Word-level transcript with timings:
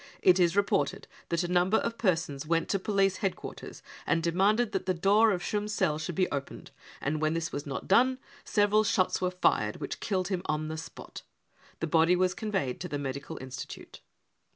It 0.23 0.39
is 0.39 0.55
reported 0.57 1.07
that 1.29 1.43
a 1.43 1.47
number 1.47 1.77
of 1.77 1.99
persons 1.99 2.47
went 2.47 2.69
to 2.69 2.77
r 2.77 2.79
MURDER 2.79 2.83
police 2.85 3.17
headquarters 3.17 3.83
and 4.07 4.23
demanded 4.23 4.71
that 4.71 4.87
the 4.87 4.95
door 4.95 5.29
of 5.29 5.43
Schumm's 5.43 5.75
cell 5.75 5.99
should 5.99 6.15
be 6.15 6.27
opened, 6.31 6.71
and 6.99 7.21
when 7.21 7.35
this 7.35 7.51
was 7.51 7.65
done, 7.85 8.17
several 8.43 8.83
shots 8.83 9.21
were 9.21 9.29
fired 9.29 9.75
which 9.75 9.99
killed 9.99 10.29
him 10.29 10.41
on 10.47 10.69
the 10.69 10.77
spot. 10.77 11.21
The 11.81 11.85
body 11.85 12.15
was 12.15 12.33
conveyed 12.33 12.79
to 12.79 12.87
the 12.87 12.97
medical 12.97 13.37
institute." 13.39 14.01